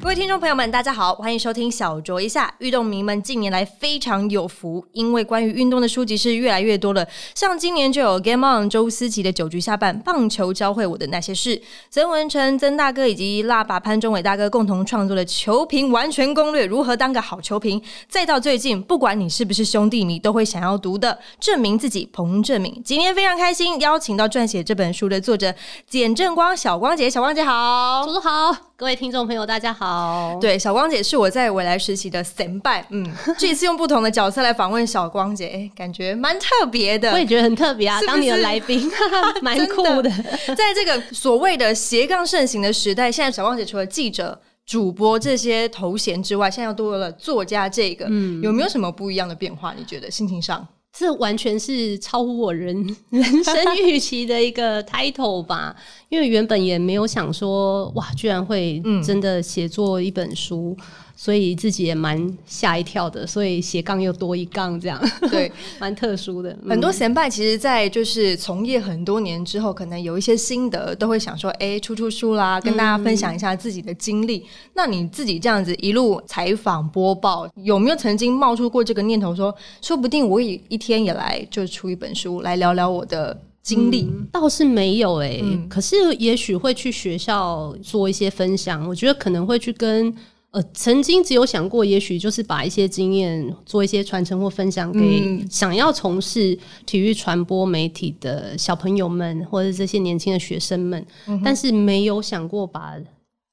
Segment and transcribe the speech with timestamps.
[0.00, 2.54] 各位听众朋友们，大家好，欢迎收听小酌一下。
[2.60, 7.06] 运动迷们近年来非常有福，因为关于运动的书籍是越来越多了。
[7.34, 11.60] 像今年就有 Game On 周思琪的九局下半棒球教会我的那些事，
[11.90, 17.82] 曾文成曾大哥以及辣爸潘中伟大哥共同创作的球评完全攻略，如何当个好球评。
[18.08, 22.08] 再到最近，不管你是不是兄弟，你都会想要读的证明自己。
[22.12, 25.52] 彭正明今天非常开心，邀请到撰写这本书的作者
[25.86, 30.38] 简正光小光姐，小光姐好，叔叔好，各位听众朋友大家好。
[30.40, 37.10] 对，小光姐是我在未来实习的神拜，嗯， 这一次用不同的角色来访问小光姐，哎，感觉蛮特别的。
[37.10, 38.88] 我也觉得很特别啊，当你的来宾，
[39.42, 40.08] 蛮酷的。
[40.56, 49.74] 在这个所谓的斜杠盛行的时代，现在小光姐除了记者、主播这些头衔之外，现在又多了作家这个，嗯，有没有什么不一样的变化？
[49.76, 50.64] 你觉得心情上？
[50.98, 52.74] 这完全是超乎我人
[53.10, 53.54] 人生
[53.86, 55.76] 预期的一个 title 吧，
[56.08, 60.76] 因为原本也没有想说，哇，居然会真的写作一本书。
[61.20, 66.56] 所以自己也蛮吓一跳的，所以斜杠又多一杠，这样对， 蛮特殊的。
[66.68, 74.46] 很多前辈其实，在就是从业很多年之后，可能有一些心得，都会想说，哎，出出书啦，跟大家分享一下自己的经历。
[74.74, 79.52] 那你自己这样子一路采访播报，有没有曾经冒出过这个念头，说，
[79.82, 84.08] 说不定我也一天也来就出一本书，来聊聊我的经历？
[84.30, 88.88] 倒是没有哎，可是也许会去学校做一些分享。
[88.88, 90.14] 我觉得可能会去跟。
[90.50, 101.06] 呃，曾经只有想过，也许就是把一些经验做一些传承或分享给想要从事体育传播媒体的小朋友们，或者这些年轻的学生们，
[101.44, 102.94] 但是没有想过把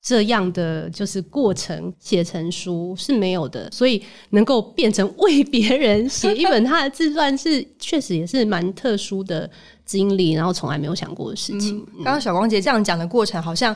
[0.02, 9.50] 这样的就是过程写成书是没有的，所以能够变成为别人写一本他的自传，是确实也是蛮特殊的
[9.84, 11.86] 经历，然后从来没有想过的事情。
[11.96, 13.76] 刚刚小光姐这样讲的过程，好像。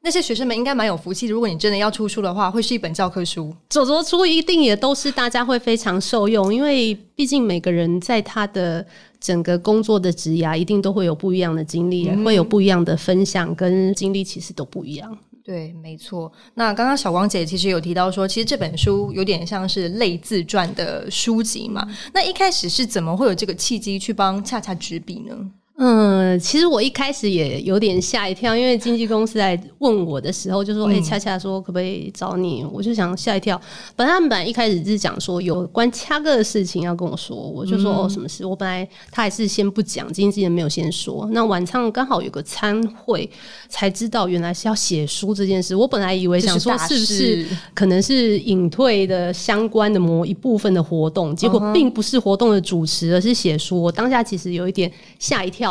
[0.00, 1.26] 那些学生们应该蛮有福气。
[1.26, 3.54] 如果你真的要出书的话，会是一本教科书。
[3.68, 8.86] 走走出一定也都是大家会非常受用，因为毕竟每个人在他的
[9.20, 15.18] 整个工作的职涯，一定都会有不一样的经历，会有不一样的分享，跟经历其实都不一样。
[15.44, 16.30] 对，没错。
[16.54, 21.88] 那刚刚小光姐其实有提到说，其实这本书有点像是类自传的书籍嘛。
[22.12, 25.34] 那一开始是怎么会有这个契机去帮恰恰执笔呢？
[25.80, 33.60] 嗯，其实我一开始也有点吓一跳，因为经纪公司在问我的时候就说：“哎，恰恰说可不可以找你？”我就想吓一跳。
[33.94, 41.28] 本来他们本来一开始是讲说有关掐哥的事情要跟我说，我就说：“哦，什么事？”我本来他还是先不讲，经纪人没有先说。
[41.30, 43.30] 那晚上刚好有个餐会，
[43.68, 45.76] 才知道原来是要写书这件事。
[45.76, 53.80] 我本来以为想说是不是可能是隐退的相关的某一部分的活动，结果并不是活动的主持，而是写书。
[53.80, 54.90] 我当下其实有一点
[55.20, 55.67] 吓一跳。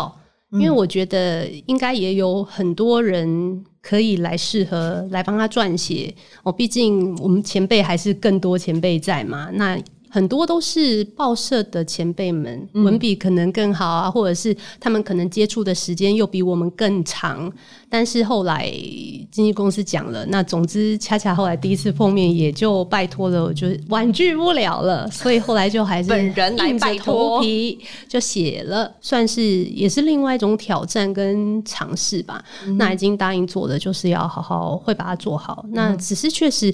[0.51, 6.13] 因为我觉得应该也有很多人可以来适合来帮他撰写
[6.43, 9.77] 哦，毕竟我们前辈还是更多前辈在嘛，那。
[10.17, 17.53] 很多都是报社的前辈们，文笔可能更好啊，或者是他们可能接触的时间又比我们更长。
[17.87, 18.67] 但是后来
[19.31, 25.07] 经纪公司讲了，那总之恰恰后来第一次碰面也就拜托了，就婉拒不了了。
[25.13, 27.39] 所以后来就还是本人来拜托，
[28.09, 32.43] 就写了，算是也是另外一种挑战跟尝试吧。
[32.79, 35.63] 那已经答应做的，就是要好好会把它做好。
[35.69, 36.73] 那只是确实。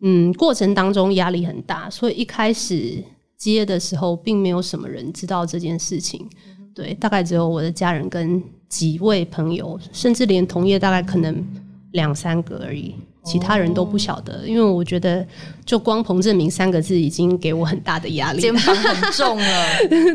[0.00, 3.02] 嗯，过程当中压力很大，所以一开始
[3.36, 6.28] 接的时候，并没有什么人知道这件事情。
[6.74, 11.44] 对，大概只有我的家人跟几位朋友，甚至连同业大概可能
[11.90, 12.94] 两三个而已，
[13.24, 14.46] 其他人都不晓得。
[14.46, 15.26] 因为我觉得，
[15.66, 19.66] 就光彭正明三个字已经给我很大的压力，肩膀很 重了。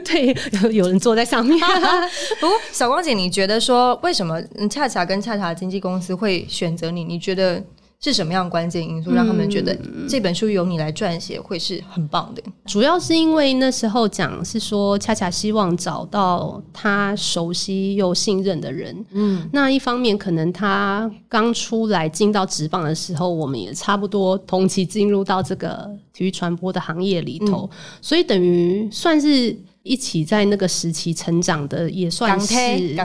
[0.06, 0.34] 对，
[0.72, 1.60] 有人坐在上面。
[2.40, 7.04] 不过，小光姐，你觉得说，为什么恰恰跟恰恰经纪公司会选择你？
[7.04, 7.62] 你觉得？
[8.04, 9.74] 是什么样关键因素让他们觉得
[10.10, 12.44] 这本书由你来撰写会是很棒的？
[12.66, 19.06] 主要是因为那时候讲是说，恰恰希望找到他熟悉又信任的人。
[19.12, 27.70] 嗯，那一方面可能他刚出来进到职棒的时候，我们也差不多同期进入到这个体育传播的行业里头，
[28.02, 32.54] 所以等于算是一起在那个时期成长的，也算是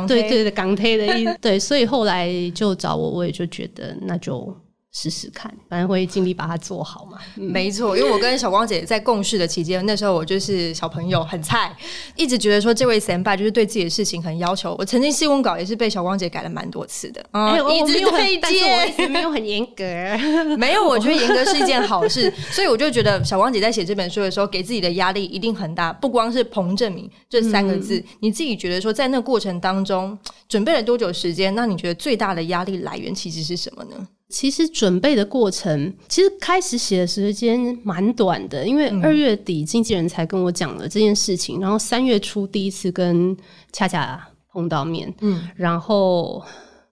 [0.08, 1.38] 对对的港推的意思。
[1.40, 4.52] 对，所以后来就找我，我也就觉得那就。
[5.00, 7.18] 试试看，反正会尽力把它做好嘛。
[7.36, 11.72] 没错，因为我跟小光姐在共事的期间，那时候我就是小朋友，很菜，
[12.16, 14.74] 一直觉得说这位前辈就是对自己的事情很要求。
[14.76, 18.96] 我曾经新闻稿也是被小光姐改了蛮多次的，哎、我一直推但是我一荐。
[18.96, 19.84] 直没有很严格。
[20.58, 25.92] 没有，我觉得严格是一件好事，所以我就觉得小光姐在写这本书的时候，给自己的压力一定很大。
[25.92, 30.18] 不光是彭正明这三个字，你自己觉得说在那个过程当中
[30.48, 31.54] 准备了多久时间？
[31.54, 34.08] 那你觉得最大的压力来源其实是什么呢？
[34.28, 43.36] 其实准备的过程，其实开始写的时间蛮短的，因为二月底经纪人才跟我讲了这件事情，然后三月初第一次跟
[43.72, 46.44] 恰恰碰到面，嗯，然后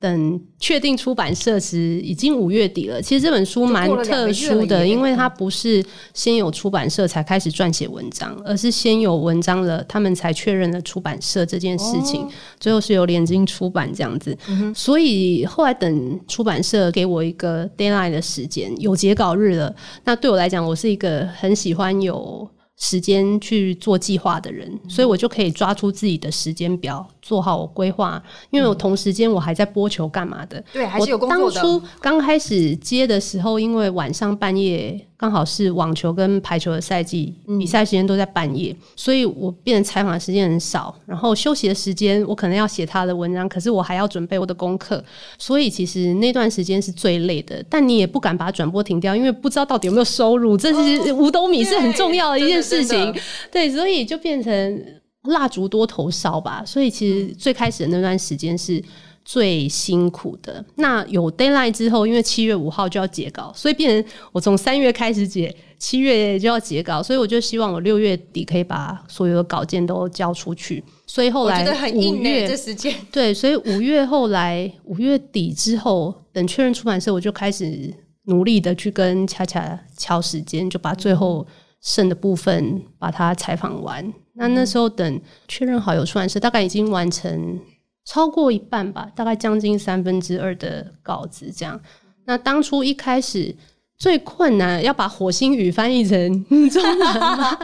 [0.06, 3.02] 等确定出版社时，已经五月底了。
[3.02, 12.24] 其实这本书蛮特殊的，因为它不是先有出版社才开始撰写文章，而是先有文章了，他们才确认了出版社这件事情。
[12.60, 14.36] 最后是由联经出版这样子，
[14.74, 19.74] 所以后来等出版社给我一个 deadline 的时间，有截稿日了。
[20.04, 22.48] 那对我来讲，我是一个很喜欢有
[22.78, 28.22] 时间去做计划的人，所以我就可以抓出自己的时间表，做好我规划。
[28.50, 31.44] 因为我同时间我还在播球干嘛的，对，还是有工作的。
[31.44, 40.94] 我当初刚开始接的时候，因为晚上半夜刚好是网球跟排球的赛季，嗯比赛时间都在半夜，所以我变成采访的时间很少。
[41.04, 45.02] 然后休息的时间，我可能要写他的文章，可是我还要准备我的功课，
[45.38, 47.64] 所以其实那段时间是最累的。
[47.68, 53.14] 但你也不敢把转播停掉，因为不知道到底有没有收入，这是五斗米是很重要的一件事情。
[53.50, 54.84] 对，所以就变成
[55.26, 56.62] 蜡烛多头烧吧。
[56.66, 58.82] 所以其实最开始的那段时间是
[59.24, 60.64] 最辛苦的。
[60.76, 70.82] 那有 d a y l i g h t 之后，因为七月五号就要截稿，所以变成我从三月开始截，七月就要截稿，所以我就希望我六月底可以把所有的稿件都交出去。
[71.08, 72.94] 所以后来五月这时间。
[73.10, 77.92] 对，所以五月后来五月底之后，等确认出版社，我就开始
[78.24, 81.44] 努力的去跟恰恰敲时间，就把最后
[81.80, 84.12] 剩的部分把它采访完。
[84.34, 87.60] 那那时候等确认好有出版社，大概已经完成
[88.04, 91.80] 超过一半吧，大概将近三分之二的稿子这样。
[92.24, 93.56] 那当初一开始。
[93.98, 97.58] 最困难要把火星语翻译成 中文吗？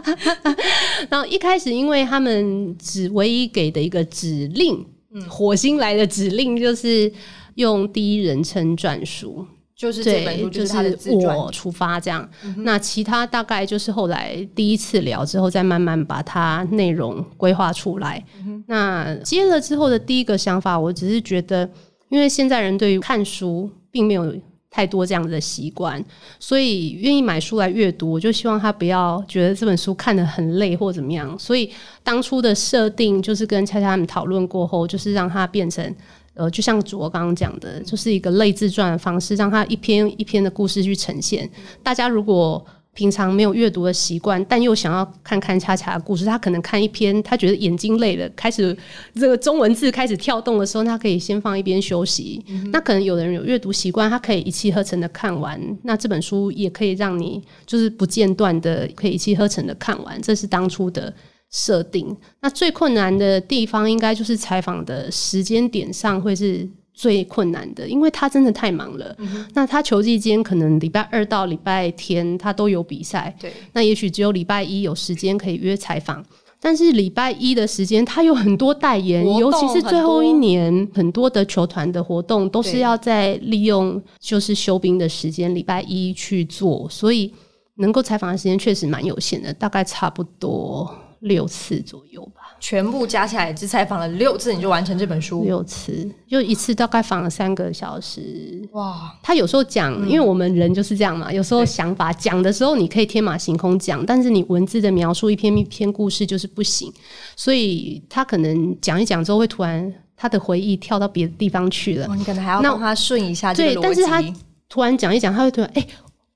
[1.11, 4.83] 然后一开始，因为他们只唯一给的一个指令，
[5.29, 7.13] 火星来的指令就是
[7.57, 9.47] 用第一人称转述，
[9.83, 12.29] 就是这本，书就是他的自传，我出发这样。
[12.59, 18.25] 那其他大概就是后来第一次聊之后，再慢慢把它内容规划出来。
[18.69, 21.69] 那接了之后的第一个想法，我只是觉得，
[22.11, 24.33] 因为现在人对于看书并没有。
[24.75, 26.03] 太多这样子的习惯，
[26.41, 31.39] 所以愿意买书来阅读，我就希望他不要觉得这本书看得很累或怎么样。
[31.39, 31.71] 所以
[32.03, 35.95] 当初的设定就是跟恰恰他们讨论过后，就是让它变成
[36.35, 41.49] 呃，就像卓刚刚讲的，就是一个类自传的方式，让它一篇一篇的故事去呈现。
[41.83, 42.65] 大家如果
[42.95, 48.77] 平常没有阅读的习惯，但又想要看看恰恰的故事，他可能看一篇，他觉得眼睛累了，开始
[49.15, 52.45] 这个中文字开始跳动的时候，他可以先放一边休息。
[52.71, 55.59] 那可能有的人有阅读习惯，他可以一气呵成的看完。
[55.85, 60.21] 那这本书也可以让你就是不间断的，可以一气呵成的看完。
[60.21, 61.11] 这是当初的
[61.53, 62.17] 设定。
[62.41, 66.69] 那最困难的地方，应该就是采访的时间点上会是。
[66.95, 69.17] 最困难的，因为他真的太忙了。
[69.55, 76.23] 那他球季间可能礼拜二到礼拜天他都有比赛，对，那也许只有礼拜一有时间可以约采访，
[76.61, 87.33] 但是礼拜一的时间他有很多代言，尤其是最后一年很多的球团的活动都是要在利用就是休兵的时间礼拜一去做，所以
[87.77, 92.43] 能够采访的时间确实蛮有限的，大概差不多六次左右吧。
[92.61, 95.43] 全部加起来只采访了六次，你就完成这本书。
[95.43, 98.63] 六次，就一次大概访了三个小时。
[98.71, 106.93] 哇，他有时候讲，因为我们人就是这样嘛，有时候想法讲的时候你可以天马行空讲，但是你文字的描述一篇一篇故事就是不行，
[107.35, 114.33] 所以他可能讲一讲之后会突然他的回忆跳到别的地方去了，哇你可能还要那帮他顺一下这对但是他辑。
[114.69, 115.87] 突然讲一讲，他会突然哎、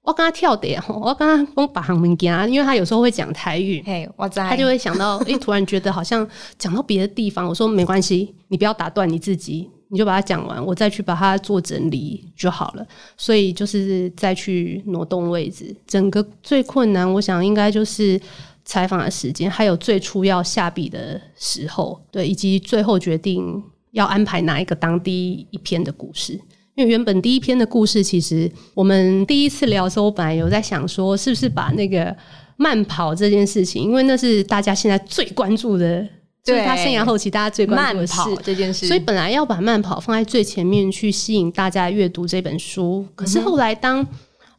[0.07, 7.45] 我跟他跳的吼，我跟他讲把行物件，因为他有时候会讲台语，嘿，我在，他就会想到，诶，突然觉得好像讲到别的地方。
[7.45, 12.87] 我说没关系，你不要打断你自己，你就把它讲完，我再去把它做整理就好了。
[13.17, 15.75] 所以就是再去挪动位置。
[15.89, 18.21] 整个最困难，我想应该就是
[18.65, 23.61] 采访的时间，还有最初要下笔的时候，对，以及最后决定
[23.91, 26.41] 要安排哪一个当第一篇的故事。
[26.77, 32.15] 因为原本第一篇的故事，其实我们第一次聊的时候，我本来有在想说，是不是把那个
[32.59, 36.07] 慢跑这件事情，因为那是大家现在最关注的
[36.45, 38.87] 就是他生涯后期大家最关注的是这件事。
[38.87, 44.07] 所以本来要把慢跑放在最前面去吸引大家阅读这本书，可是后来当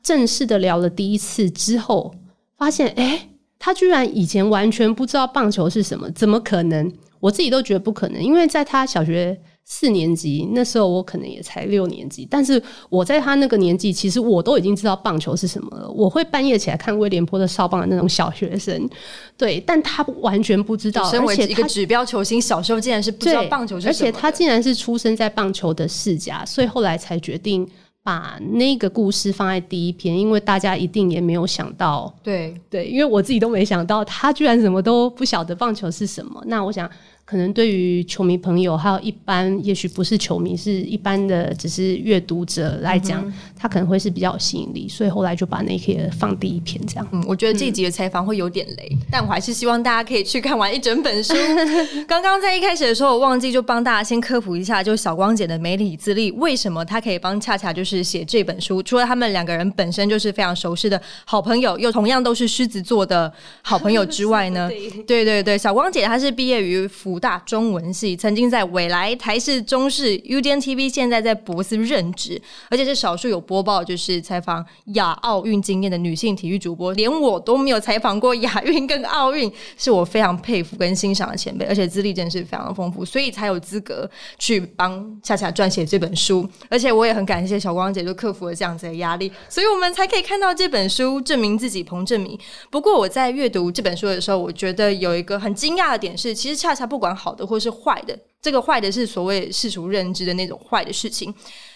[0.01, 2.15] 正式的聊了第一次之后，
[2.57, 6.91] 发现哎，他居然以前完全不知道棒球是什么，怎么可能？
[7.19, 9.39] 我自己都觉得不可能，因为在他小学。
[9.69, 15.89] 四年级那时候我可能也才六年级，但是我在他那个年纪，其实我都已经知道棒球是什么了。
[15.91, 18.89] 我会半夜起来看威廉坡的少棒的那种小学生，
[19.35, 21.11] 对，但他完全不知道。
[21.11, 27.67] 身为一个指标球星，小时候竟然是不知道棒球是什么，而且他竟然是出生在棒球的世家，所以后来才决定
[28.01, 36.41] 把那个故事放在第一篇，因为大家一定也没有想到，对对，因为我自己都没想到，他居然什么都不晓得棒球是什么。
[36.47, 36.89] 那我想。
[37.27, 43.21] 可能对于球迷朋友，还有一般也许不是球迷，是一般的只是阅读者来讲，
[43.53, 47.05] 他可能会是比较有吸引力，所以后来就把那些放第一篇这样。
[47.11, 51.33] 嗯，我觉得这集的采访会有点雷，但我还是希望大家可以去看完一整本书。
[52.07, 58.81] 刚刚在一开始的时候，我忘记就帮大家先科普一下，就小光姐的媒体资历，为什么她可以帮恰恰就是写这本书？
[58.81, 63.29] 除了他们两个人本身就是非常熟悉的好朋友，又同样都是狮子座的
[63.61, 64.69] 好朋友之外呢？
[65.05, 66.87] 对对对，小光姐她是毕业于
[67.19, 92.37] 大中文系曾经在未来台视中视 UDN TV，现在在博斯任职，而且是少数有播报就是采访亚奥运经验的女性体育主播，连我都没有采访过亚运跟奥运，是我非常佩服跟欣赏的前辈，而且资历真的是非常的丰富，所以才有资格去帮恰恰撰写这本书，而且我也很感谢小光姐就克服了这样子的压力，所以我们才可以看到这本书证明自己彭正明。
[92.69, 97.06] 不过我在阅读这本书的时候，我觉得有一个很惊讶的点是，其实恰恰不管。
[97.15, 101.33] 好的，或是坏的，这个坏的是所谓世俗认知的那种坏的事情，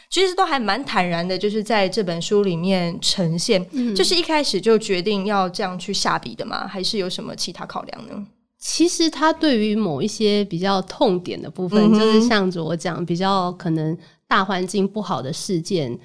[0.10, 3.66] 其实都还蛮坦然的，就是在这本书里面呈现。
[3.96, 6.68] 就是一开始就决定要这样去下笔的吗？
[6.68, 8.26] 还是有什么其他考量呢？
[8.58, 13.98] 其实他对于某一些比较痛点的部分，就是像着我讲比较可能
[14.28, 16.00] 大环境不好的事件。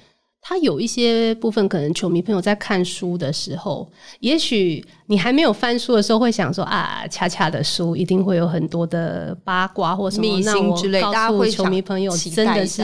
[0.49, 3.85] 他有一些部分，可能球迷朋友在看书的时候，
[4.21, 12.81] 也许你还没有翻书的时候，会想说啊，恰恰的书一定会有很多的八卦或什么，那我告诉球迷朋友，真的是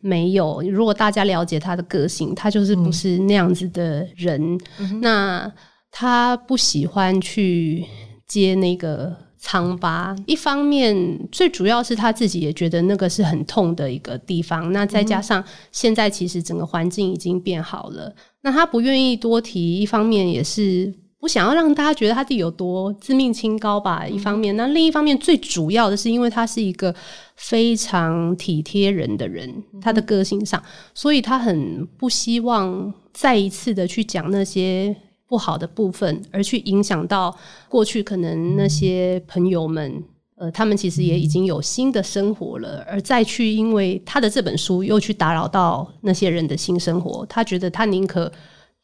[0.00, 0.60] 没有。
[0.62, 4.58] 如果大家了解他的个性，他就是不是那样子的人。
[5.00, 5.48] 那
[5.92, 7.86] 他不喜欢去
[8.26, 9.27] 接那个。
[9.40, 14.72] 疮疤，一方面最主要是他自己也觉得那个是很痛的一个地方。
[14.72, 19.78] 那再加上现在其实整个环境已经变好了，那他不愿意多提。
[19.78, 24.06] 一方面也是不想要让大家觉得他自己有多自命清高吧。
[24.06, 26.94] 一方面，那另一方面最主要的是，因为他是一个
[27.36, 30.60] 非常体贴人的人，他的个性上，
[30.94, 34.96] 所以他很不希望再一次的去讲那些。
[35.28, 37.36] 不好的部分，而去影响到
[37.68, 40.02] 过去可能那些朋友们，
[40.36, 48.32] 呃，他们其实也已经有新的生活了，而再去因为他的这本书又去打扰到那些人的新生活，他觉得他宁可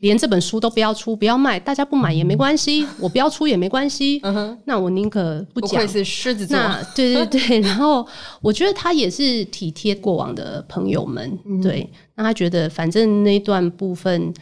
[0.00, 4.20] 连这本书都不要出，不要卖，大家不买也没关系，我不要出也没关系。
[4.22, 5.88] 嗯哼，那我宁可不讲。
[5.88, 6.58] 是狮子座，
[6.94, 7.60] 对对对。
[7.60, 8.06] 然后
[8.42, 14.34] 我觉得他也是体贴过往的朋友们，对，那他觉得反正那段部分。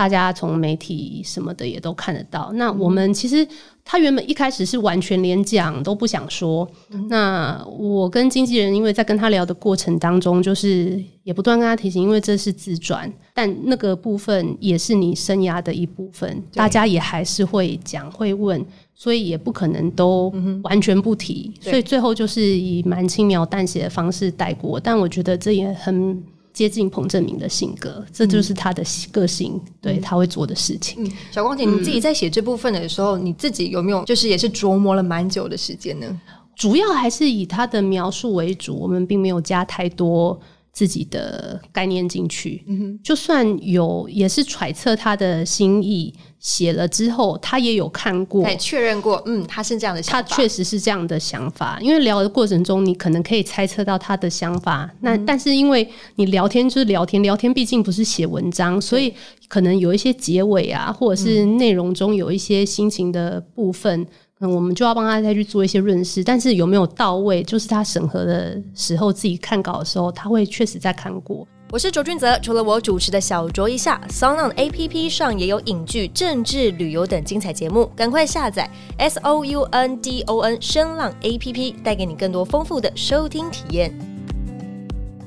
[0.00, 2.50] 大家从媒体什么的也都看得到。
[2.54, 3.46] 那我们其实
[3.84, 6.66] 他原本一开始是完全连讲都不想说。
[7.10, 18.64] 那我跟经纪人因为在跟他聊的过程当中，就是也不断跟他提醒，因为这是自传，但那个部分也是你生涯的一部分，大家也还是会讲会问，
[18.94, 21.52] 所以也不可能都完全不提。
[21.60, 24.80] 所以最后就是以蛮轻描淡写的方式带过。
[24.80, 26.24] 但我觉得这也很。
[26.60, 31.10] 接近彭正明的性格，这就是他的个性，对他会做的事情。
[31.30, 36.20] 小光姐，你自己在写这部分的时候，你自己有没有就是也是琢磨了蛮久的时间呢？
[36.54, 40.38] 主要还是以他的描述为主，我们并没有加太多。
[40.72, 42.64] 自己的概念进去，
[43.02, 46.14] 就算有，也是揣测他的心意。
[46.38, 51.78] 写了之后，他也有看过，确认过，嗯，他是这样的想法，他确实是这样的想法。
[51.82, 54.90] 因为聊的过程中，你可能可以猜测到他的想法。
[55.00, 59.12] 那但是因为你聊天就是聊天，聊天毕竟不是写文章，所以
[59.48, 64.00] 可能有一些结尾啊，或者是内容中有一些心情的部分。
[64.00, 64.06] 嗯，
[64.48, 71.46] 我们就要帮他再去做一些润饰，但是有没有到位，就是他审核的时候自己看稿的时候，他会确实在看过。
[71.70, 83.92] 我是卓俊泽，除了我主持的小卓一下，Sound A P P 上也有影剧、政治、旅游等精彩节目，赶快下载 S O U N D O N 声浪 A P P，带给你更多丰富的收听体验。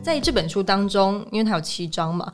[0.02, 2.34] 在这本书当中，因为它有七章嘛。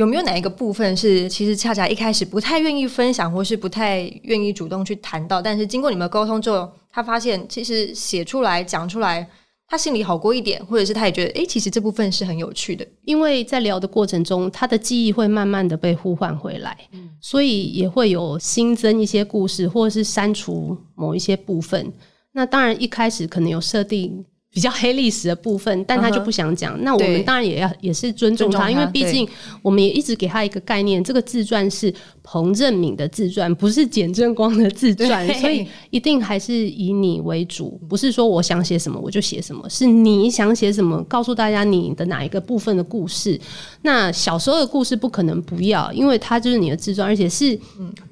[0.00, 9.28] 有没有哪一个部分是其实恰恰一开始不太愿意分享，或是不太愿意主动去谈到，但是经过你们沟通之后，他发现其实写出来讲出来，
[9.68, 12.86] 他心里好过一点，或者是他也觉得，哎，其实这部分是很有趣的。
[13.04, 16.74] 因为在聊的过程中，他的记忆会慢慢的被呼唤回来，
[17.20, 21.92] 所以也会有新增一些故事，或者是删除某一些部分。
[22.32, 24.24] 那当然一开始可能有设定。
[24.52, 26.76] 比较黑历史的部分，但他就不想讲。
[26.82, 29.26] 那我们当然也要也是尊重他，因为毕竟
[29.62, 43.40] 我们也一直给他一个概念，这个自传是彭正敏的自传，不是简正光的自传，所以一定还是以你为主，不是说我想写什么我就写什么，是你想写什么，告诉大家你的哪一个部分的故事。
[43.82, 47.56] 那小时候的故事不可能不要，因为它就是你的自传，而且是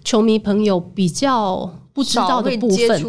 [0.04, 1.68] 球迷朋友比较。
[1.98, 3.02] 不知道的部分，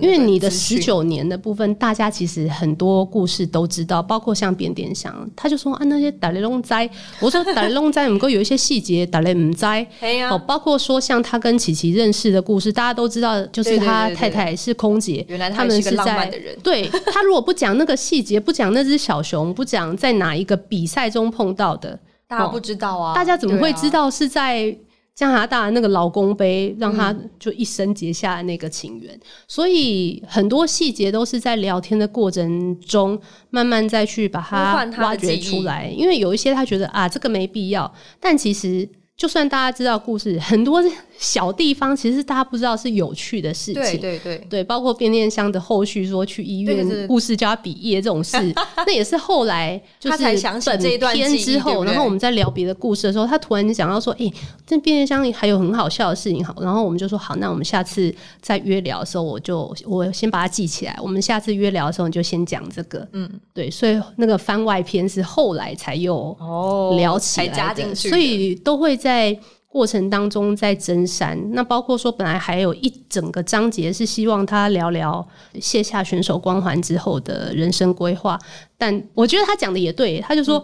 [0.00, 6.88] 因为你的十九年的部分，大家其实很多故事都知道，包括像扁点香，他就说啊那些打雷龙灾，
[7.20, 9.86] 我说打雷龙灾能够有一些细节打雷唔灾，
[10.30, 16.56] 哦，包括说像他跟琪琪认识的故事，大家都知道，就是他太太是空姐，原来他们是在浪漫的人。
[16.62, 24.74] 对他如果不讲那个细节，不讲那只小熊，不讲在哪一个比赛中碰到的，大家不知道啊，大家怎么会知道是在？
[25.14, 35.86] 加拿大那个老公杯，让他就一生结下那个情缘，所以很多细节都是在聊天的过程中，慢慢再去把它挖掘出来。
[35.86, 38.88] 因为有一些他觉得啊，这个没必要，但其实
[39.22, 40.82] 就算大家知道故事，很多。
[41.18, 48.36] 小地方其实大家不知道是有趣的事情，对对对对，包括变电箱的后续说去医院，故事叫他比业这种事，
[48.78, 50.36] 那也是后来就是本
[51.12, 54.28] 篇之后，然后我们在聊别的故事的时候，他突然就讲到说，哎，
[54.66, 69.11] 这变电箱里还有很好笑的事情，好，然后我们就说好，那我们下次再约聊的时候，我就我先把它记起来，我们下次约聊的时候你就先讲这个，嗯，对，所以那个番外篇是后来才又哦聊起来的，所以都会在。
[69.66, 75.26] 过程当中在增删，那包括说本来还有一整个章节是希望他聊聊
[75.58, 78.38] 卸下选手光环之后的人生规划，
[78.76, 80.62] 但我觉得他讲的也对，他就说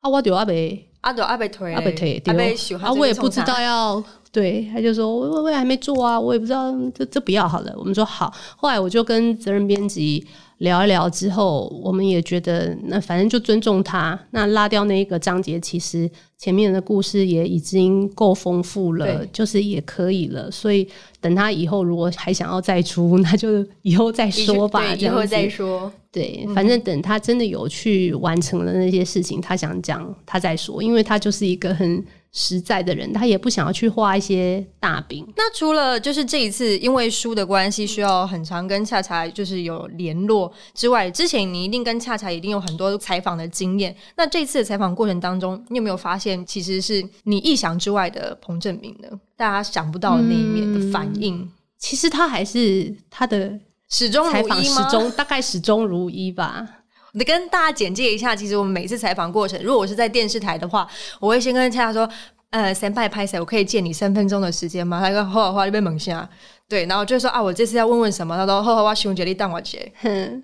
[0.00, 4.00] 啊，我丢阿北，阿丢阿北推，阿北推，阿北喜欢，我也不知道要
[4.30, 10.24] 对，他就说我我也还没做啊，我也不知道这这不要好了，我们说好，后来我就跟责任编辑。
[10.58, 14.18] 聊一聊之后，我们也觉得那反正就尊重他。
[14.30, 20.50] 那拉掉那一个章节，其实前面的故事也已经够丰富了，就是也可以了。
[20.50, 20.88] 所以
[21.20, 24.94] 等他以后如果还想要再出， 那就以后再说吧。
[24.94, 25.92] 以后再说。
[26.10, 32.02] 对，反正等他真的有去完成了那些事情，他想讲他再说，因为他就是一个很。
[32.38, 35.26] 实在的人，他也不想要去画一些大饼。
[35.36, 43.96] 那除了就是这一次因为书的关系，需要很长跟恰恰就是有联络之外，之前你一定跟恰恰一定有很多采访的经验。
[44.18, 49.08] 那这次的采访过程当中，你有没有发现其实是你意想之外的彭正明呢？
[49.34, 56.68] 大家想不到的那一面的反应，其实他还是他的始终采访始终大概始终如一吧。
[57.16, 60.86] 你跟大家简介一下，其实我们每次采访过程，如果我是在电视台的话，
[61.18, 62.06] 我会先跟大家说，
[62.50, 65.00] 呃，先拜拍谁，我可以借你三分钟的时间吗？
[65.00, 66.28] 他说好，好，就被猛下。
[66.68, 68.36] 对，然后就说啊，我这次要问问什么？
[68.36, 69.92] 他说：“呵呵，我熊杰力当我姐。”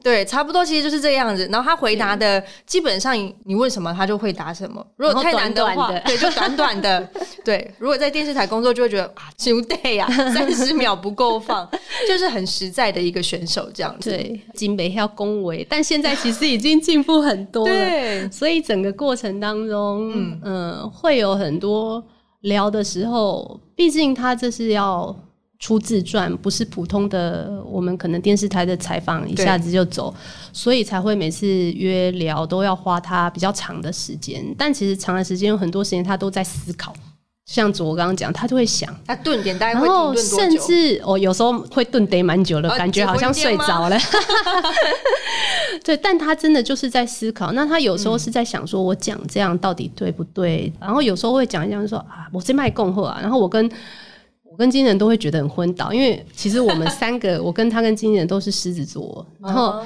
[0.05, 1.49] 对，差不多，其实就是这样子。
[1.51, 3.13] 然后他回答的基本上，
[3.45, 4.87] 你问什么，他就会答什么。
[4.97, 7.09] 如果太难的话，对，就短短的。
[7.45, 11.69] 对，如果在电视台工作，就会觉得啊，兄弟呀，三十 秒不够放，
[12.07, 14.11] 就是很实在的一个选手这样子。
[14.11, 17.75] 对，金北要恭维，但现在其实已经进步很多了。
[17.75, 22.01] 对，所以整个过程当中，嗯，会有很多
[22.43, 25.13] 聊的时候，毕竟他这是要。
[25.63, 30.13] 出自传不是普通的，我们可能电视台的采访一下子就走，
[30.53, 34.45] 所以才会每次约聊都要花他比较长的时间。
[34.59, 36.93] 但其实长的时间有很多时间他都在思考，
[37.47, 43.97] 像左我刚刚讲，他就会想，他顿点大概会顿甚至哦，有时候会顿得蛮久的，感觉好像睡着了。
[45.85, 47.53] 对，但他真的就是在思考。
[47.53, 50.73] 那他有时候是在想，说我讲这样到底对不对？
[50.81, 53.21] 然后有时候会讲一讲，说啊，我是卖供货啊。
[53.23, 53.71] 然后我跟
[54.53, 59.83] 我跟金人都会觉得很昏倒，因为其实我们 三个，我跟他跟金人都是狮子座，然后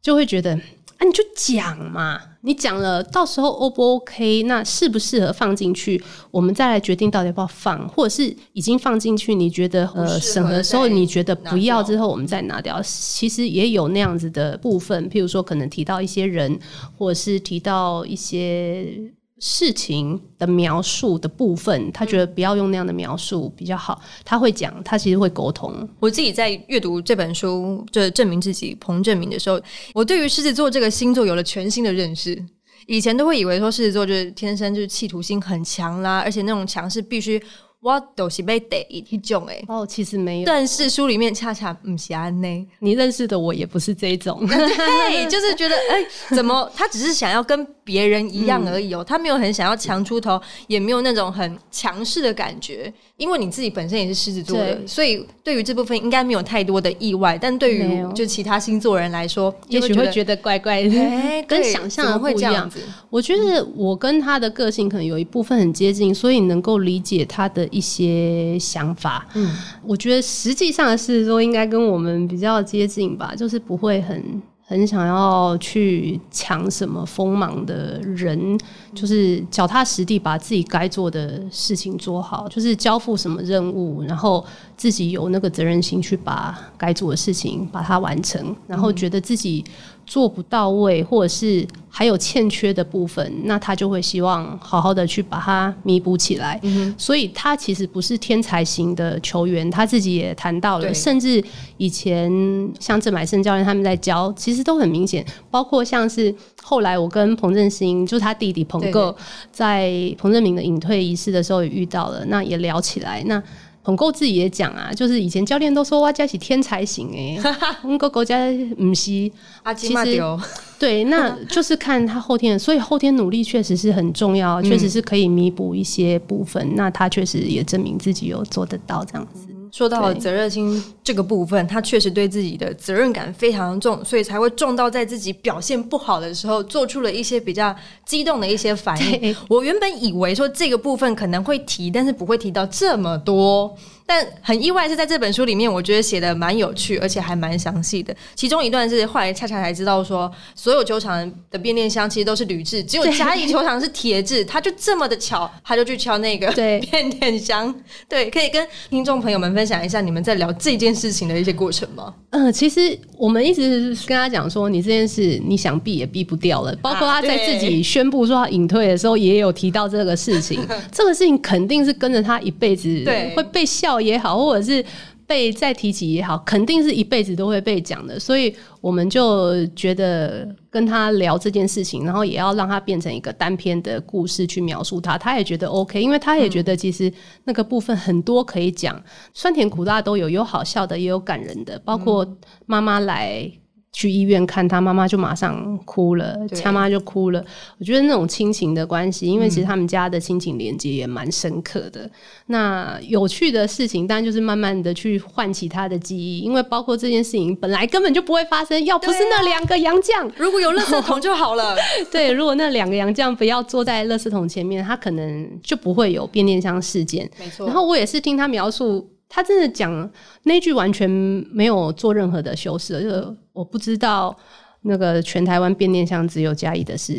[0.00, 6.00] 就会觉得啊，你就讲嘛，你讲了，到时候 O 不 OK，那适不适合放进去，
[6.30, 12.80] 我们再来决定到底要不要放，或者是已经放进去，你觉得呃审核的时候你觉得不要之后，我们再拿掉。
[12.82, 16.56] 其实也有那样子的部分，譬如说可能提到一些人，
[16.96, 19.12] 或者是提到一些。
[19.40, 24.00] 事情的描述的部分，他觉得不要用那样的描述比较好。
[24.24, 25.88] 他会讲，他其实会沟通。
[26.00, 29.60] 我自己在阅读这本书，就证明自己彭正明的时候，
[29.92, 32.42] 我对于狮子座这个星座有了全新的认识。
[32.86, 37.42] 以前都会以为说狮子座就是天生就是企图心很强啦，而且那种强是必须
[37.84, 39.62] 我都是被逮一种哎。
[39.68, 42.66] 哦，其实没有，但是书里面恰恰不是安内。
[42.78, 46.02] 你认识的我也不是这种，对， 就是觉得哎，
[46.34, 52.90] 怎么他只是想要跟别人一样而已哦，他没有很想要强出头，也没有那种很强势的感觉。
[53.16, 57.38] 因为你自己本身也是狮子座的，所以对于这部分应该没有太多的意外。
[57.40, 60.90] 但对于就其他星座人来说，也许会觉得怪怪的，
[61.46, 62.68] 跟想象的不一样。
[63.10, 69.24] 我觉得我跟他的个性可能有一部分很接近，所以能够理解他的一些想法。
[69.34, 74.42] 嗯，我觉得实际上的狮子座应该跟我们比较接近吧，就是不会很。
[74.66, 78.58] 很想要去抢什么锋芒的人，
[78.94, 84.44] 就是脚踏实地把自己该做的事情做好，就是交付什么任务，然后
[84.76, 89.64] 自己有那个责任心去把该做的事情把它完成，然后觉得自己。
[90.06, 96.60] 做不到位，或者是还有欠缺的部分，那他就会希望好好的去把它弥补起来。
[96.98, 100.92] 所以，他其实不是天才型的球员，他自己也谈到了。
[100.92, 101.42] 甚至
[101.76, 102.30] 以前
[102.78, 105.24] 像郑买胜教练他们在教，其实都很明显。
[105.50, 109.14] 包括像是后来我跟彭振兴，就是他弟弟彭哥，
[109.52, 113.22] 在彭振明的隐退仪式的时候也遇到了，那也聊起来。
[113.26, 113.42] 那
[113.84, 119.30] 彭够自己也讲啊，就是以前教练都说哇，佳琪天才型哎，彭哥哥家唔是，
[119.76, 120.22] 其实
[120.78, 126.74] 对，那就是看他后天，所以后天努力确实是很重要，确实是可以弥补一些部分。
[126.74, 129.53] 那他确实也证明自己有做得到这样子。
[129.74, 137.74] 说到了责任心这个部分，他确实对自己的责任感非常重，所以才会重到在自己表现不好的时候，做出了一些比较
[138.06, 139.34] 激动的一些反应。
[139.48, 143.76] 我原本以为说这个部分可能会提，但是不会提到这么多。
[144.06, 148.14] 但很意外是在这本书里面，我觉得写的蛮有趣，而且还蛮详细的。
[148.34, 154.44] 其中一段是后来恰恰才知道说，所有球场的变电箱其实都是铝制，只有嘉义球场是铁制。
[154.44, 157.74] 他就这么的巧，他就去敲那个 变电箱。
[158.06, 162.12] 对，可以跟听众朋友们分享一下你们在聊这件事情的一些过程吗？
[162.28, 166.76] 嗯，其实我们一直跟他讲说，你这件事你想避也避不掉了。
[166.82, 170.60] 包括他在自己宣布说他隐退的时候，也有提到这个事情。
[170.92, 173.02] 这个事情肯定是跟着他一辈子，
[173.34, 173.93] 会被笑。
[174.00, 174.84] 也好，或者是
[175.26, 178.20] 被再提起也好，肯定是一辈子都会被讲的。
[178.20, 185.16] 所以我们就觉得跟他聊这件事情，然后也要让他变成一个单篇的故事去描述他。
[185.16, 187.12] 他也觉得 OK，因为他也觉得其实
[187.44, 189.02] 那个部分很多可以讲，
[189.32, 193.50] 酸甜苦辣都有，有好笑的，也有感人的，包括妈妈来。
[193.94, 197.42] 去医院看他妈妈就马上哭了，他妈就哭了。
[197.78, 202.10] 我觉得那种亲情的关系，因为其实他们家的亲情连接也蛮深刻的。
[202.46, 211.76] 那有趣的事情，当然就是慢慢的去唤起他的记忆，因为包括这件事情本来根本就不会发生，要不是那两个洋将，如果有垃圾桶就好了。
[212.10, 217.30] 对，如果那两个洋将不要坐在垃圾桶前面，他可能就不会有变电箱事件。
[217.38, 217.64] 没错。
[217.64, 219.08] 然后我也是听他描述。
[219.34, 220.08] 他真的讲
[220.44, 221.10] 那句完全
[221.50, 224.36] 没有做任何的修饰，就是我不知道
[224.82, 227.12] 那个全台湾变电箱只有嘉义的是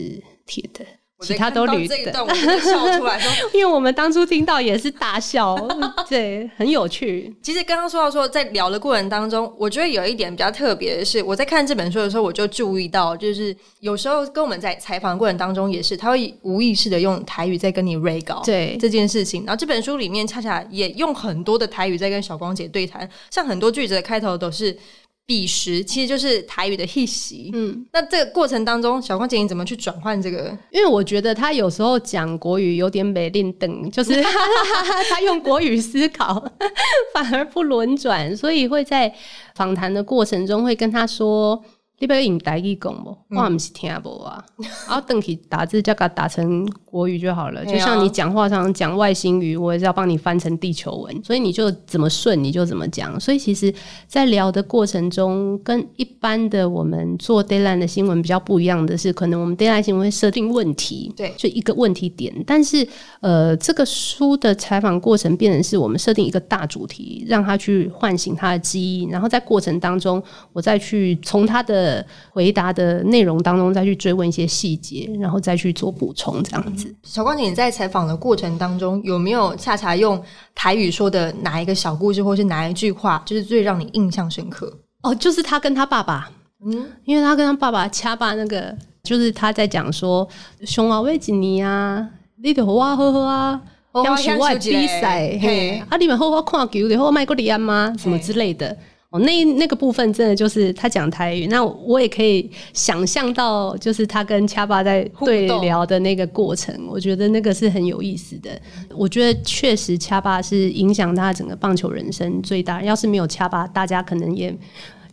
[0.45, 0.86] 铁的。
[1.21, 2.12] 其他都捋的，
[2.60, 3.19] 笑出来，
[3.54, 5.56] 因为我们当初听到也是大笑，
[6.10, 7.34] 对，很有趣。
[7.41, 19.45] 其实刚刚说到说，在聊的过程当中，我觉得有一点比较特别的是，我在看这本书的时候，我就注意到，就是有时候跟我们在采访过程当中，也是他会无意识的用台语在跟你 re 稿，对这件事情。
[19.45, 24.78] 然后这本书里面恰恰也用很多的台语在跟小光姐对谈，像很多句子的开头都是。
[25.27, 30.55] 彼时其实就是台语的 he 习，嗯，那这个过程当中，小光姐你怎么去转换这个？
[30.71, 34.21] 因为我觉得他有时候讲国语有点美令等，就是
[35.09, 36.43] 他用国语思考，
[37.13, 39.13] 反而不轮转，所以会在
[39.55, 41.63] 访谈的过程中会跟他说。
[41.97, 43.17] 你不要用台语讲不？
[43.29, 44.43] 我唔是听不啊。
[44.86, 47.65] 然后等去打字，就给打成国语就好了。
[47.65, 53.17] 就像你讲话上讲外星语，我也是要帮你翻成地球文，所以你就怎么顺你就怎么讲。
[53.17, 53.73] 所以其实，
[54.08, 59.84] 在聊的过程中，跟一般的我们做 d a y l i n e 的新闻比较不一样的是，可能我们 d a y l i n e
[59.84, 62.34] 新闻会设定问题，对，就一个问题点。
[62.45, 62.86] 但是，
[63.21, 71.85] 呃，这个书的采访过程变成是我们设定一个大主题，让他去唤醒他的记忆，然后在过程当中，我再去从他的。
[72.32, 76.93] 回答的内容当中，再去追问一些细节，然后再去做补充，这样子。
[77.04, 80.21] 小光姐，你在采访的过程当中，有没有恰恰用
[80.54, 84.71] 台语说的哪一个小故事，或是哪一句话，就是最让你印象深刻？
[85.04, 86.30] 哦，就是他跟他爸爸，
[86.65, 90.28] 嗯，因为他跟他爸爸掐爸那个，就是他在讲说，
[90.63, 92.10] 熊啊，为几尼啊，
[92.41, 93.62] 你得好好喝喝啊，
[94.04, 97.93] 要去外比赛，嘿，啊，你们好好看球的，好卖过你安吗？
[97.98, 98.76] 什么之类的。
[99.15, 108.49] 哦，那那个部分真的就是他讲台语，那我也可以想象到，就是他跟恰巴在对聊的那个过程，我觉得那个是很有意思的。
[108.93, 112.84] 我觉得确实恰巴是影响他整个棒球人生最大。
[112.84, 114.54] 要是没有恰巴，大家可能也。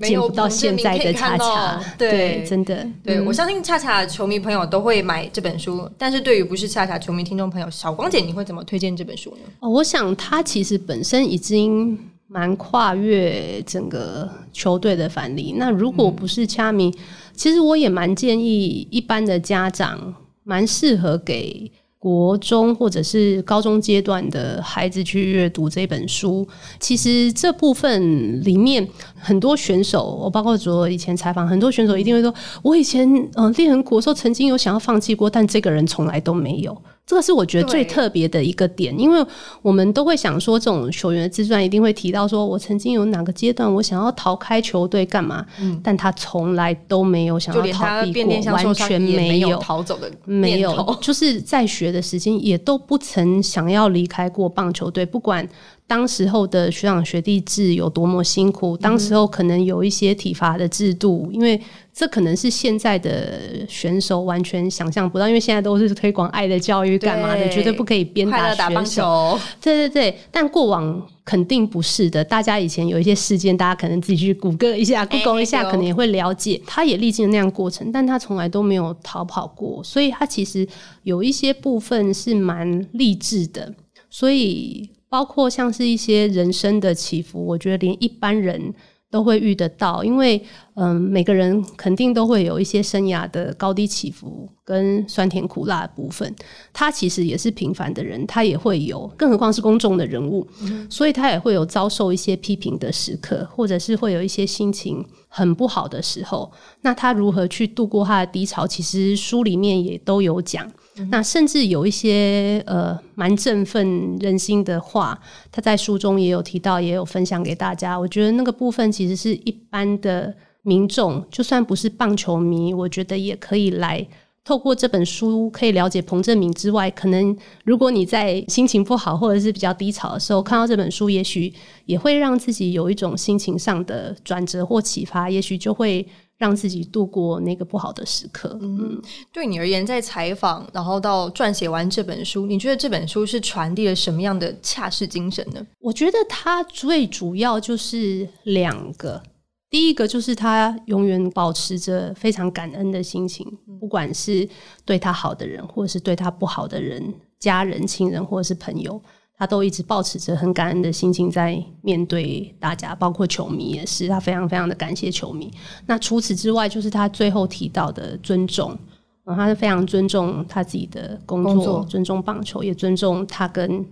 [0.00, 9.52] 见不到现在的恰恰，对，真的，对我相信恰恰球迷朋友都会买这本书，但是对于不是恰恰球迷听众朋友，小光姐你会怎么推荐这本书呢？
[9.60, 11.96] 哦，我想它其实本身已经
[12.32, 15.54] 蛮跨越整个球队的范例。
[15.58, 16.90] 那如果不是掐迷，
[17.34, 20.14] 其实我也蛮建议一般的家长，
[20.44, 21.70] 蛮适合给。
[22.02, 26.44] 国中或者是高中阶段的孩子去阅读这本书，
[26.80, 36.76] 其实这部分里面很多选手，我包括昨以前采访很多选手，一定会说，我以前嗯练很苦的时候，曾经有想要放弃过，但这个人从来都没有。
[37.04, 39.22] 这个是我觉得最特别的一个点，因为
[39.60, 45.44] 我们都会想说，这种球员的自传一定会提到说，我曾经有哪个阶段我想要逃开球队干嘛？
[45.60, 55.46] 嗯，但他从来都没有想要逃避过，完全没有逃走的，没有，就是在学的时间也都不曾想要离开过棒球队，不管。
[55.92, 61.60] 当时候的学长学弟制有多么辛苦，当时候可能有一些体罚的制度，因为
[61.92, 69.38] 这可能是现在的选手完全想象不到，因为现在都是推广爱的教育干嘛的，绝对不可以鞭打选手。
[69.60, 72.24] 对对对，但过往肯定不是的。
[72.24, 76.58] 大家以前有一些事件，大家可能自己去谷歌一下、Google 一下，可能也会了解。
[76.66, 80.66] 他也历经了那样过程，但他从来都没有逃跑过，所以他其实
[81.02, 83.74] 有一些部分是蛮励志的，
[84.08, 84.88] 所以。
[85.12, 88.72] 包括像是一些人生的起伏，我觉得连一般人
[89.10, 90.42] 都会遇得到，因为
[90.74, 96.34] 嗯，每个人肯定都会有一些生涯的高低起伏跟酸甜苦辣的部分。
[96.72, 100.48] 他其实也是平凡的人，他也会有，更何况是公众的人物，
[100.88, 106.50] 所以他也会有遭受一些批评的时刻，或者是会有一些心情很不好的时候。
[106.80, 108.66] 那他如何去度过他的低潮？
[108.66, 110.66] 其实书里面也都有讲。
[111.08, 115.18] 那甚至有一些呃蛮振奋人心的话，
[115.50, 117.98] 他在书中也有提到，也有分享给大家。
[117.98, 124.06] 我觉得那个部分其实是一般的民众，就算不是棒球迷，我觉得也可以来
[124.44, 131.50] 透过这本书，可以了解彭正明之外，可能如果你在心情不好或者是比较低潮的时候，看到这本书，也许
[131.86, 136.06] 也会让自己有一种心情上的转折或启发，也许就会。
[136.42, 138.58] 让自己度过那个不好的时刻。
[138.60, 139.00] 嗯，
[139.32, 145.64] 对你而言，在采访，然后到撰写完这本书，你觉得这本书是传递了什么样的恰式精神呢？
[145.78, 149.22] 我觉得它最主要就是两个，
[149.70, 153.46] 第一个就是他永远保持着非常感恩的心情，
[153.78, 154.48] 不管是
[154.84, 159.00] 对他好的人，或者是对他不好的人，家人、亲人或者是朋友。
[159.36, 165.50] 他都一直保持着很感恩的心情在面对大家，包括球迷也是，他非常非常的感谢球迷。
[165.86, 168.78] 那除此之外，就是他最后提到的尊重，
[169.24, 173.84] 他是非常尊重他自己的工作，尊重棒球，也尊重他跟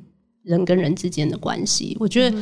[0.43, 1.97] 人跟人之间的关系。
[1.99, 2.37] 我觉得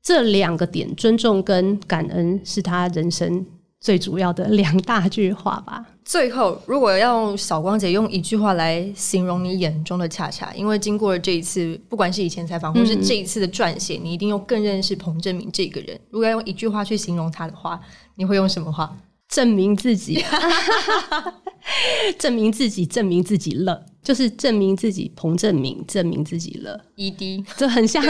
[0.00, 3.44] 这两个点，尊重跟感恩，是他人生。
[3.82, 5.84] 最主要的两大句话吧。
[6.04, 15.98] 最后，如果要用小光姐用一句话来形容你眼中的恰恰，因为经过了这一次，不管是以前采访，或是这一次的撰写，你一定又更认识彭正明这个人。
[16.10, 17.80] 如果要用一句话去形容他的话，
[18.14, 18.96] 你会用什么话？
[19.28, 20.24] 证明自己，
[22.18, 23.86] 证明自己，证明自己了。
[24.02, 26.78] 就是证明自己，彭正明证明自己了。
[26.96, 28.02] ED，这很像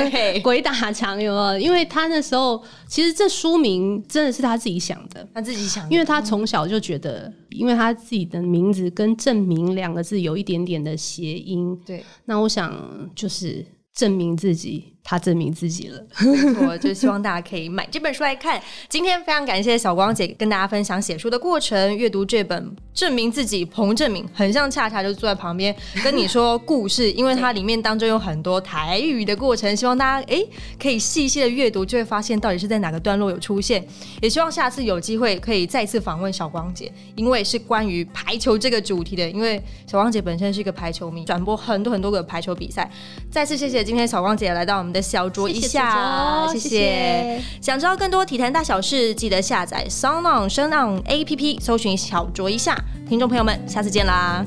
[0.43, 1.59] 鬼打墙，有没有？
[1.59, 11.79] 因为他那时候其实这书名真的是他自己想的，他自己想，因为他从小就觉得，因为他自己的名字跟“证明”两个字有一点点的谐音。
[11.85, 14.95] 对，那我想就是证明自己。
[15.05, 16.01] 他证明自己了，
[16.67, 18.63] 我就希望大家可以买这本书来看。
[18.89, 30.41] 今天非常感谢小光姐跟大家分享写书的过程，阅读这本《证明自己》，彭正明很像恰恰就坐在旁边跟你说故事，因为它里面当中有很多台语的过程，希望大家哎
[30.81, 33.85] 可以细细的阅读，就会发现到底是在哪个段落有出现。
[34.21, 42.89] 也希望下次有机会可以再次访问小光姐，因为是关于排球这个主题的，因为小光姐本身是一个排球迷，转播很多很多个排球比赛。
[43.31, 44.92] 再次谢谢今天小光姐来到我们。
[44.93, 47.43] 的小酌一下，谢谢。
[47.61, 52.77] 想知道更多体坛大小事，记得下载 s o n g On 声浪 A P P，搜寻小酌一下。
[53.09, 54.45] 听众朋友们，下次见啦！